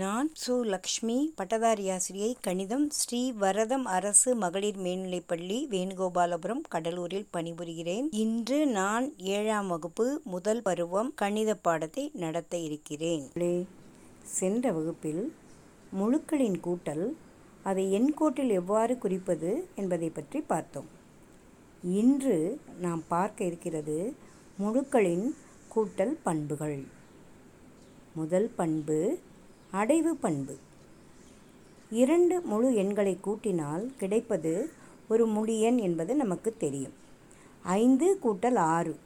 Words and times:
நான் 0.00 0.28
சு 0.40 0.54
லக்ஷ்மி 0.72 1.16
பட்டதாரி 1.36 1.84
ஆசிரியை 1.90 2.30
கணிதம் 2.46 2.84
ஸ்ரீ 2.96 3.20
வரதம் 3.42 3.84
அரசு 3.96 4.30
மகளிர் 4.42 4.78
மேல்நிலைப்பள்ளி 4.84 5.58
வேணுகோபாலபுரம் 5.74 6.60
கடலூரில் 6.74 7.28
பணிபுரிகிறேன். 7.36 8.06
இன்று 8.22 8.58
நான் 8.78 9.06
ஏழாம் 9.36 9.68
வகுப்பு 9.68 10.06
முதல் 10.24 10.60
பருவம் 10.62 11.10
கணித 11.14 11.52
பாடத்தை 11.66 12.04
நடத்த 12.24 12.58
இருக்கிறேன். 12.66 13.24
சென்ற 14.38 14.72
வகுப்பில் 14.72 15.22
முழுக்களின் 16.00 16.58
கூட்டல் 16.66 17.06
அதை 17.62 17.86
எண்கோட்டில் 18.00 18.52
எவ்வாறு 18.60 18.96
குறிப்பது 18.98 19.52
என்பதை 19.74 20.10
பற்றி 20.10 20.40
பார்த்தோம். 20.52 20.90
இன்று 22.00 22.36
நாம் 22.80 23.04
பார்க்க 23.14 23.48
இருக்கிறது 23.50 23.96
முழுக்களின் 24.62 25.26
கூட்டல் 25.74 26.14
பண்புகள். 26.28 26.78
முதல் 28.14 28.50
பண்பு 28.60 29.00
அடைவு 29.72 30.12
பண்பு. 30.20 30.56
இரண்டு 31.90 32.40
முழு 32.40 32.74
எண்களை 32.74 33.18
கூட்டினால் 33.24 33.96
கிடைப்பது 33.96 34.70
ஒரு 35.08 35.26
முழு 35.26 35.58
எண் 35.58 35.76
என்பது 35.76 36.14
நமக்கு 36.14 36.54
தெரியும். 36.58 36.92
ஐந்து 37.62 38.18
கூட்டல் 38.22 38.56
ஆறு. 38.56 38.96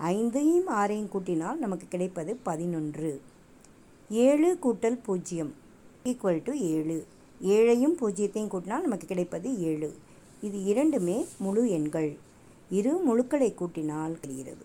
ஐந்தையும் 0.00 0.68
ஆறையும் 0.68 1.08
கூட்டினால் 1.08 1.56
நமக்கு 1.56 1.86
கிடைப்பது 1.88 2.36
பதினொன்று. 2.42 3.20
ஏழு 4.10 4.58
கூட்டல் 4.62 4.98
பூஜ்ஜியம் 5.02 5.54
ஈக்குவல் 6.04 6.40
டு 6.44 6.52
ஏழு. 6.52 7.06
ஏழையும் 7.42 7.96
பூஜ்ஜியத்தையும் 8.00 8.52
கூட்டினால் 8.54 8.86
நமக்கு 8.86 9.06
கிடைப்பது 9.06 9.60
ஏழு. 9.60 9.94
இது 10.42 10.64
இரண்டுமே 10.64 11.26
முழு 11.38 11.70
எண்கள். 11.70 12.18
இரு 12.70 12.92
முழுக்களை 13.08 13.54
கூட்டினால் 13.54 14.12
கிடைக்கிறது. 14.12 14.64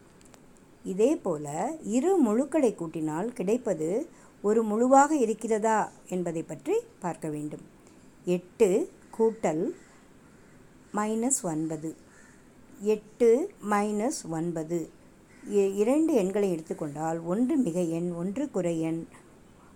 இதே 0.83 1.16
போல 1.16 1.75
இரு 1.83 2.23
முழுக்களை 2.23 2.75
கூட்டினால் 2.75 3.25
கிடைப்பது 3.25 4.08
ஒரு 4.48 4.62
முழுவாக 4.72 5.12
இருக்கிறதா 5.26 5.77
என்பதை 6.16 6.41
பற்றி 6.49 6.76
பார்க்க 7.03 7.27
வேண்டும். 7.36 7.63
எட்டு 8.36 8.67
கூட்டல் 9.17 9.63
மைனஸ் 10.97 11.39
ஒன்பது. 11.52 11.89
எட்டு 12.94 13.30
மைனஸ் 13.72 14.19
ஒன்பது. 14.38 14.80
இரண்டு 15.81 16.11
எண்களை 16.22 16.47
எடுத்துக்கொண்டால் 16.56 17.19
ஒன்று 17.31 17.56
மிக 17.66 17.80
எண் 17.97 18.09
ஒன்று 18.22 18.45
குறை 18.56 18.75
எண். 18.89 19.02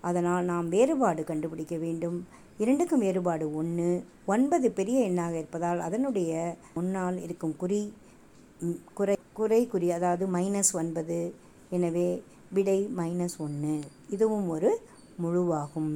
அதனால் 0.09 0.49
நாம் 0.51 0.67
வேறுபாடு 0.75 1.23
கண்டுபிடிக்க 1.31 1.75
வேண்டும். 1.85 2.17
இரண்டுக்கும் 2.63 3.03
வேறுபாடு 3.05 3.47
ஒன்று. 3.61 3.89
ஒன்பது 4.33 4.69
பெரிய 4.79 4.99
எண்ணாக 5.09 5.35
இருப்பதால் 5.41 5.81
அதனுடைய 5.87 6.31
முன்னால் 6.77 7.17
இருக்கும் 7.27 7.55
குறி 7.63 7.83
குறை 8.99 9.15
குறை 9.39 9.61
குறி 9.73 9.87
அதாவது 9.97 10.25
மைனஸ் 10.37 10.73
ஒன்பது. 10.81 11.19
எனவே 11.77 12.09
விடை 12.51 12.79
மைனஸ் 12.97 13.37
ஒன்று 13.37 13.79
இதுவும் 14.09 14.47
ஒரு 14.49 14.71
முழுவாகும். 15.23 15.93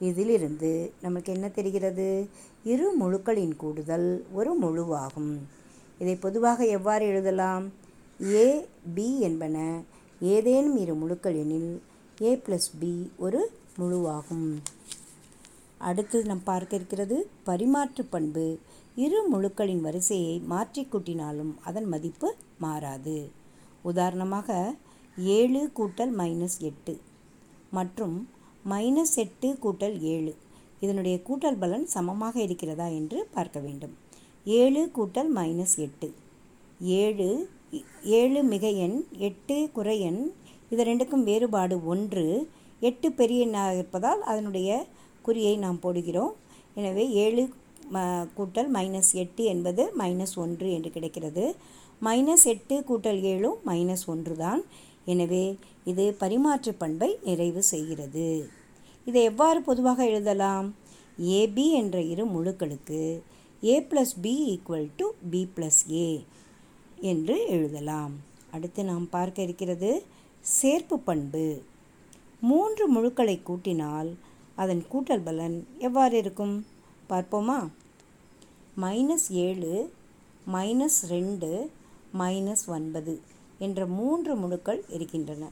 இதிலிருந்து 0.00 0.92
நமக்கு 1.02 1.32
என்ன 1.32 1.48
தெரிகிறது? 1.48 2.28
இரு 2.64 2.86
முழுக்களின் 3.00 3.56
கூடுதல் 3.56 4.08
ஒரு 4.32 4.52
முழுவாகும். 4.62 5.34
இதை 5.98 6.14
பொதுவாக 6.16 6.66
எவ்வாறு 6.66 7.04
எழுதலாம்? 7.06 7.66
ஏ 8.20 8.66
பி 8.94 9.20
என்பன 9.20 9.56
ஏதேனும் 10.20 10.76
இரு 10.76 10.94
முழுக்கள் 10.94 11.36
எனில் 11.36 11.82
ஏ 12.22 12.42
ப்ளஸ் 12.46 12.70
பி 12.78 13.10
ஒரு 13.16 13.40
முழுவாகும். 13.78 14.48
அடுத்து 15.78 16.24
நாம் 16.24 16.44
பார்க்க 16.44 16.76
இருக்கிறது 16.76 17.16
பரிமாற்று 17.46 18.02
பண்பு. 18.10 18.58
இரு 18.94 19.20
முழுக்களின் 19.32 19.80
வரிசையை 19.80 20.34
மாற்றி 20.38 20.82
கூட்டினாலும் 20.92 21.52
அதன் 21.64 21.88
மதிப்பு 21.88 22.34
மாறாது. 22.58 23.30
உதாரணமாக 23.82 24.74
ஏழு 25.16 25.70
கூட்டல் 25.78 26.12
மைனஸ் 26.20 26.56
எட்டு 26.68 26.94
மற்றும் 27.70 28.28
மைனஸ் 28.70 29.14
எட்டு 29.22 29.48
கூட்டல் 29.64 29.96
ஏழு. 30.14 30.32
இதனுடைய 30.80 31.16
கூட்டல் 31.28 31.58
பலன் 31.58 31.86
சமமாக 31.86 32.40
இருக்கிறதா 32.40 32.86
என்று 32.86 33.18
பார்க்க 33.34 33.58
வேண்டும். 33.60 33.94
ஏழு 34.44 34.90
கூட்டல் 34.96 35.30
மைனஸ் 35.38 35.76
எட்டு. 35.86 36.08
ஏழு 36.80 37.28
ஏழு 38.02 38.40
மிக 38.42 38.68
எண் 38.68 38.98
எட்டு 39.28 39.70
குறை 39.72 40.00
எண். 40.00 40.32
இது 40.70 40.84
ரெண்டுக்கும் 40.84 41.26
வேறுபாடு 41.30 41.76
ஒன்று. 41.92 42.26
எட்டு 42.80 43.12
பெரிய 43.12 43.46
எண்ணாக 43.46 43.74
இருப்பதால் 43.74 44.22
அதனுடைய 44.22 44.86
குறியை 45.26 45.58
நாம் 45.58 45.82
போடுகிறோம். 45.82 46.32
எனவே 46.74 47.04
ஏழு 47.10 47.44
கூட்டல் 48.38 48.70
மைனஸ் 48.76 49.12
எட்டு 49.22 49.44
என்பது 49.44 49.82
மைனஸ் 49.98 50.34
ஒன்று 50.44 50.68
என்று 50.72 50.90
கிடைக்கிறது. 50.90 51.54
மைனஸ் 52.02 52.44
எட்டு 52.44 52.84
கூட்டல் 52.88 53.20
ஏழும் 53.32 53.58
மைனஸ் 53.70 54.04
ஒன்று 54.06 54.36
தான். 54.36 54.62
எனவே 55.04 55.58
இது 55.84 56.16
பரிமாற்று 56.20 56.72
பண்பை 56.72 57.18
நிறைவு 57.24 57.62
செய்கிறது. 57.62 58.48
இதை 59.04 59.22
எவ்வாறு 59.22 59.62
பொதுவாக 59.62 60.06
எழுதலாம்? 60.06 60.74
ஏபி 61.20 61.70
என்ற 61.70 62.00
இரு 62.00 62.24
முழுக்களுக்கு 62.26 63.20
A 63.64 63.74
plus 63.80 64.14
B 64.22 64.32
equal 64.52 64.88
to 64.96 65.06
B 65.30 65.48
plus 65.56 65.82
A 65.90 66.24
என்று 67.00 67.46
எழுதலாம். 67.48 68.14
அடுத்து 68.50 68.84
நாம் 68.84 69.08
பார்க்க 69.08 69.42
இருக்கிறது 69.42 70.02
சேர்ப்பு 70.60 70.94
பண்பு. 70.94 71.62
மூன்று 72.40 72.84
முழுக்களை 72.94 73.36
கூட்டினால் 73.42 74.10
அதன் 74.54 74.82
கூட்டல் 74.92 75.24
பலன் 75.24 75.66
எவ்வாறு 75.78 76.18
இருக்கும்? 76.18 76.66
பார்ப்போமா? 77.08 77.58
மைனஸ் 78.80 79.28
ஏழு 79.28 79.92
மைனஸ் 80.52 81.00
ரெண்டு 81.08 81.70
மைனஸ் 82.18 82.66
ஒன்பது. 82.66 83.20
என்ற 83.66 83.82
மூன்று 83.98 84.32
முழுக்கள் 84.42 84.80
இருக்கின்றன. 84.96 85.50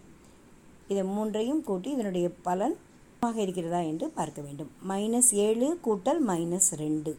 இதை 0.93 1.03
மூன்றையும் 1.17 1.63
கூட்டி 1.69 1.89
இதனுடைய 1.97 2.29
பலன் 2.49 2.77
இருக்கிறதா 3.43 3.81
என்று 3.91 4.07
பார்க்க 4.17 4.41
வேண்டும். 4.47 4.71
மைனஸ் 4.91 5.31
ஏழு 5.47 5.69
கூட்டல் 5.87 6.21
மைனஸ் 6.31 6.71
ரெண்டு. 6.85 7.13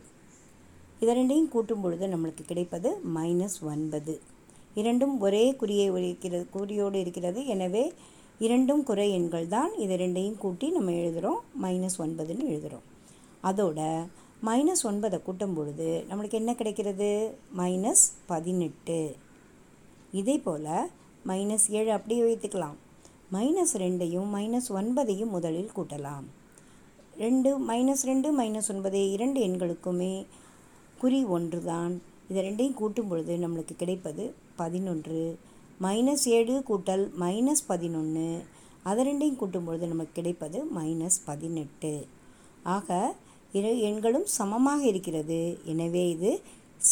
இதை 1.02 1.14
ரெண்டையும் 1.20 1.52
கூட்டும் 1.54 1.84
பொழுது 1.84 2.06
நம்மளுக்கு 2.14 2.44
கிடைப்பது 2.50 2.90
மைனஸ் 3.16 3.58
ஒன்பது. 3.74 4.16
இரண்டும் 4.82 5.16
ஒரே 5.26 5.44
குறியை 5.62 5.86
இருக்கிறது 6.02 6.46
குறியோடு 6.56 6.98
இருக்கிறது. 7.04 7.40
எனவே 7.54 7.84
இரண்டும் 8.46 8.84
குறை 8.90 9.08
எண்கள் 9.18 9.48
தான் 9.56 9.72
இதை 9.84 9.96
ரெண்டையும் 10.02 10.38
கூட்டி 10.44 10.68
நம்ம 10.76 10.94
எழுதுகிறோம் 11.02 11.42
மைனஸ் 11.64 11.98
ஒன்பதுன்னு 12.04 12.46
எழுதுகிறோம் 12.52 12.86
அதோட 13.50 13.80
மைனஸ் 14.48 14.84
ஒன்பதை 14.90 15.18
கூட்டும் 15.28 15.56
பொழுது 15.58 15.90
நம்மளுக்கு 16.10 16.40
என்ன 16.42 16.52
கிடைக்கிறது? 16.62 17.10
மைனஸ் 17.60 18.06
பதினெட்டு. 18.32 18.98
இதே 20.20 20.36
போல் 20.46 20.72
மைனஸ் 21.30 21.68
ஏழு 21.80 21.92
அப்படியே 21.98 22.24
வைத்துக்கலாம் 22.28 22.78
மைனஸ் 23.36 23.74
ரெண்டையும் 23.84 24.30
மைனஸ் 24.38 24.70
ஒன்பதையும் 24.80 25.32
முதலில் 25.36 25.76
கூட்டலாம். 25.76 26.26
ரெண்டு 27.24 27.50
மைனஸ் 27.70 28.04
ரெண்டு 28.10 28.30
மைனஸ் 28.40 28.70
ஒன்பது 28.74 29.00
இரண்டு 29.16 29.40
எண்களுக்குமே 29.48 30.14
குறி 31.02 31.20
ஒன்று 31.36 31.60
தான் 31.72 31.94
இதை 32.30 32.40
ரெண்டையும் 32.48 32.80
கூட்டும் 32.82 33.10
பொழுது 33.12 33.34
நம்மளுக்கு 33.44 33.76
கிடைப்பது 33.82 34.24
பதினொன்று. 34.62 35.22
மைனஸ் 35.86 36.26
ஏழு 36.38 36.56
கூட்டல் 36.70 37.06
மைனஸ் 37.24 37.64
பதினொன்று 37.72 38.28
அதை 38.90 39.02
ரெண்டையும் 39.10 39.40
கூட்டும் 39.42 39.68
பொழுது 39.68 39.86
நமக்கு 39.94 40.14
கிடைப்பது 40.20 40.60
மைனஸ் 40.78 41.20
பதினெட்டு. 41.30 41.94
ஆக 42.76 42.90
இரு 43.58 43.72
எண்களும் 43.90 44.28
சமமாக 44.38 44.82
இருக்கிறது. 44.92 45.42
எனவே 45.74 46.04
இது 46.16 46.32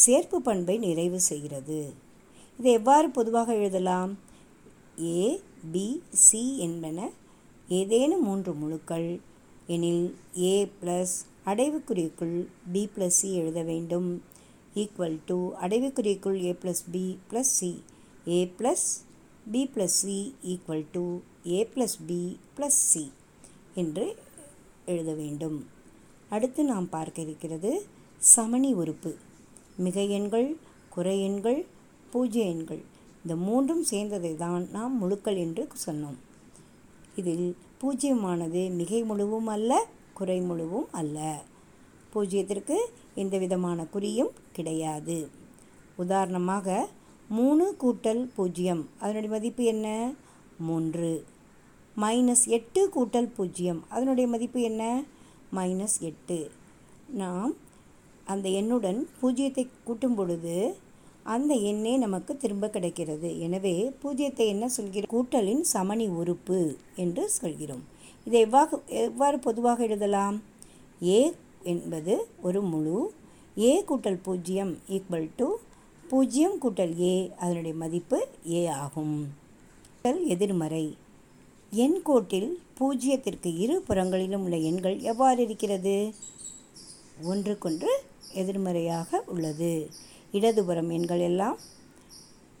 சேர்ப்பு 0.04 0.38
பண்பை 0.48 0.76
நிறைவு 0.86 1.20
செய்கிறது. 1.30 1.80
இதை 2.58 2.72
எவ்வாறு 2.72 3.10
பொதுவாக 3.10 3.48
எழுதலாம்? 3.54 4.10
ஏ 5.04 5.20
பி 5.72 5.86
சி 6.24 6.42
என்பன 6.58 6.98
ஏதேனும் 7.68 8.22
மூன்று 8.22 8.52
முழுக்கள். 8.52 9.08
எனில் 9.66 10.04
ஏ 10.42 10.54
ப்ளஸ் 10.80 11.14
அடைவுக்குறிக்குள் 11.50 12.36
பி 12.72 12.82
ப்ளஸ் 12.94 13.18
சி 13.20 13.28
எழுத 13.34 13.62
வேண்டும். 13.70 14.08
Equal 14.74 15.18
to 15.26 15.38
அடைவுக்குறிக்குள் 15.64 16.38
A 16.44 16.52
plus 16.62 16.84
B 16.92 17.04
plus 17.30 17.52
C 17.58 17.72
A 18.28 18.38
plus 18.58 18.86
B 19.52 19.62
plus 19.74 19.98
C 20.02 20.18
equal 20.52 20.86
to 20.92 21.04
A 21.56 21.60
plus 21.74 21.98
B 22.06 22.20
plus 22.56 22.80
C 22.92 23.04
என்று 23.74 24.06
எழுத 24.86 25.10
வேண்டும். 25.14 25.58
அடுத்து 26.28 26.62
நாம் 26.64 26.88
பார்க்க 26.96 27.26
இருக்கிறது 27.26 27.70
சமணி 28.36 28.72
உறுப்பு. 28.74 29.12
மிக 29.76 30.00
எண்கள் 30.18 30.48
குறை 30.88 31.16
எண்கள் 31.22 31.60
பூஜ்ய 32.12 32.44
எண்கள் 32.44 32.82
இந்த 33.22 33.34
மூன்றும் 33.46 33.84
சேர்ந்ததை 33.90 34.34
தான் 34.34 34.62
நாம் 34.70 34.94
முழுக்கள் 35.02 35.36
என்று 35.36 35.62
சொன்னோம். 35.86 36.18
இதில் 37.16 37.46
பூஜ்யமானது 37.80 38.62
மிகை 38.70 39.00
முழுவும் 39.02 39.48
அல்ல 39.54 39.86
குறை 40.14 40.40
முழுவும் 40.40 40.88
அல்ல. 40.90 41.18
பூஜ்ஜியத்திற்கு 42.12 42.76
எந்த 43.14 43.38
விதமான 43.38 43.84
குறியும் 43.84 44.32
கிடையாது. 44.52 45.28
உதாரணமாக 45.96 46.88
மூணு 47.28 47.64
கூட்டல் 47.80 48.22
பூஜ்ஜியம் 48.34 48.82
அதனுடைய 48.98 49.30
மதிப்பு 49.34 49.64
என்ன? 49.64 50.12
மூன்று. 50.58 51.12
மைனஸ் 51.96 52.44
எட்டு 52.46 52.82
கூட்டல் 52.96 53.30
பூஜ்ஜியம் 53.36 53.80
அதனுடைய 53.88 54.26
மதிப்பு 54.30 54.60
என்ன? 54.60 55.02
மைனஸ் 55.54 55.98
எட்டு. 56.00 56.50
நாம் 57.20 57.52
அந்த 58.24 58.48
எண்ணுடன் 58.48 59.00
பூஜ்ஜியத்தை 59.20 59.64
கூட்டும் 59.84 60.14
பொழுது 60.14 60.56
அந்த 61.22 61.54
எண்ணே 61.54 61.98
நமக்கு 61.98 62.36
திரும்ப 62.36 62.68
கிடைக்கிறது. 62.68 63.40
எனவே 63.40 63.74
பூஜ்ஜியத்தை 64.02 64.44
என்ன 64.54 64.68
சொல்கிறோம்? 64.68 65.12
கூட்டலின் 65.14 65.64
சமணி 65.72 66.08
உறுப்பு 66.08 66.76
என்று 66.96 67.28
சொல்கிறோம். 67.30 67.84
இதை 68.24 68.40
எவ்வாறு 68.40 68.82
எவ்வாறு 68.86 69.38
பொதுவாக 69.38 69.82
எழுதலாம்? 69.82 70.42
ஏ 71.02 71.32
என்பது 71.62 72.14
ஒரு 72.42 72.62
முழு 72.62 73.12
ஏ 73.58 73.84
கூட்டல் 73.88 74.18
பூஜ்ஜியம் 74.22 74.78
ஈக்குவல் 74.88 75.28
டு 75.36 75.48
பூஜ்ஜியம் 76.08 76.56
கூட்டல் 76.62 77.00
ஏ 77.00 77.14
அதனுடைய 77.38 77.74
மதிப்பு 77.76 78.18
ஏ 78.50 78.66
ஆகும். 78.66 79.16
எதிர்மறை. 80.34 80.96
எண் 81.72 81.98
கோட்டில் 82.02 82.50
பூஜ்ஜியத்திற்கு 82.78 83.50
இரு 83.64 83.82
புறங்களிலும் 83.88 84.42
உள்ள 84.44 84.56
எண்கள் 84.56 84.96
எவ்வாறு 85.00 85.42
இருக்கிறது? 85.42 86.14
ஒன்றுக்கொன்று 87.22 87.92
எதிர்மறையாக 88.34 89.22
உள்ளது. 89.26 89.72
இடதுபுறம் 90.32 90.90
எண்கள் 90.90 91.22
எல்லாம் 91.28 91.56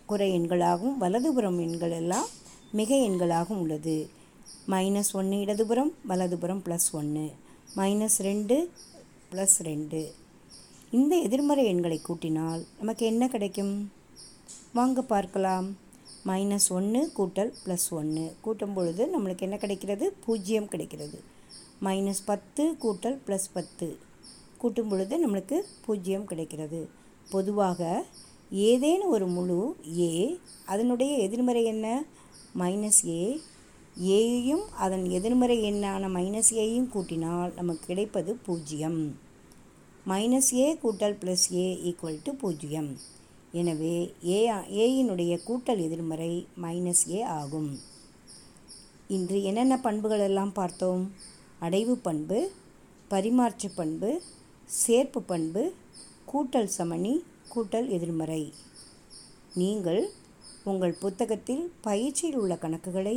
குறை 0.06 0.26
எண்களாகவும் 0.38 0.96
வலதுபுறம் 0.98 1.60
எண்கள் 1.60 1.90
எல்லாம் 1.90 2.26
மிக 2.72 2.94
எண்களாகவும் 2.94 3.60
உள்ளது. 3.64 3.96
மைனஸ் 4.68 5.12
ஒன்று 5.12 5.38
இடதுபுறம் 5.38 5.92
வலதுபுறம் 6.06 6.62
ப்ளஸ் 6.66 6.88
ஒன்று 6.92 7.24
மைனஸ் 7.76 8.18
ரெண்டு 8.18 8.70
ப்ளஸ் 9.32 9.56
ரெண்டு. 9.58 10.00
இந்த 10.90 11.16
எதிர்மறை 11.16 11.64
எண்களை 11.64 12.00
கூட்டினால் 12.08 12.66
நமக்கு 12.78 13.06
என்ன 13.06 13.28
கிடைக்கும்? 13.28 13.74
வாங்க 14.72 15.02
பார்க்கலாம். 15.02 15.76
மைனஸ் 16.26 16.68
ஒன்று 16.68 17.12
கூட்டல் 17.18 17.52
ப்ளஸ் 17.64 17.88
ஒன்று 17.90 18.36
கூட்டும் 18.40 18.72
பொழுது 18.72 19.04
நம்மளுக்கு 19.14 19.40
என்ன 19.40 19.56
கிடைக்கிறது? 19.56 20.12
பூஜ்ஜியம் 20.24 20.68
கிடைக்கிறது. 20.68 21.20
மைனஸ் 21.82 22.22
பத்து 22.24 22.64
கூட்டல் 22.82 23.18
ப்ளஸ் 23.26 23.48
பத்து. 23.52 23.96
கூட்டும் 24.58 24.88
பொழுது 24.88 25.14
நம்மளுக்கு 25.26 25.58
பூஜ்ஜியம் 25.84 26.24
கிடைக்கிறது. 26.24 27.00
பொதுவாக 27.30 28.04
ஏதேனும் 28.50 29.08
ஒரு 29.08 29.26
முழு 29.26 29.76
ஏ 29.98 30.40
அதனுடைய 30.66 31.16
எதிர்மறை 31.16 31.64
என்ன? 31.64 32.04
மைனஸ் 32.58 33.06
ஏ 33.06 33.40
ஏயையும் 33.96 34.64
அதன் 34.76 35.04
எதிர்மறை 35.10 35.72
எண்ணான 35.72 36.08
மைனஸ் 36.08 36.52
ஏயும் 36.54 36.88
கூட்டினால் 36.94 37.54
நமக்கு 37.54 37.86
கிடைப்பது 37.86 38.34
பூஜ்ஜியம். 38.34 39.18
மைனஸ் 40.08 40.50
ஏ 40.54 40.74
கூட்டல் 40.74 41.16
ப்ளஸ் 41.22 41.46
ஏ 41.52 41.78
ஈக்குவல் 41.84 42.18
டு 42.22 42.34
பூஜ்ஜியம். 42.34 42.98
எனவே 43.52 44.14
ஏ 44.24 44.50
ஏயினுடைய 44.84 45.32
கூட்டல் 45.48 45.80
எதிர்மறை 45.80 46.46
மைனஸ் 46.62 47.04
ஏ 47.08 47.22
ஆகும். 47.22 47.78
இன்று 49.08 49.42
என்னென்ன 49.42 49.78
பண்புகள் 49.78 50.20
எல்லாம் 50.20 50.52
பார்த்தோம்? 50.52 51.12
அடைவு 51.60 51.92
பண்பு 51.92 52.50
பரிமாற்று 53.08 53.68
பண்பு 53.74 54.22
சேர்ப்பு 54.86 55.18
பண்பு 55.18 55.74
கூட்டல் 56.30 56.70
சமணி 56.78 57.14
கூட்டல் 57.54 57.88
எதிர்மறை. 57.88 58.42
நீங்கள் 59.54 60.02
உங்கள் 60.70 61.00
புத்தகத்தில் 61.04 61.64
பயிற்சியில் 61.80 62.38
உள்ள 62.38 62.54
கணக்குகளை 62.54 63.16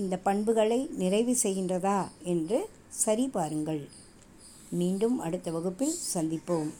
இந்த 0.00 0.14
பண்புகளை 0.16 0.78
நிறைவு 1.02 1.34
செய்கின்றதா 1.42 1.98
என்று 2.32 2.58
சரி 3.02 3.26
பாருங்கள் 3.36 3.82
மீண்டும் 4.80 5.16
அடுத்த 5.18 5.48
வகுப்பில் 5.50 5.96
சந்திப்போம். 6.14 6.70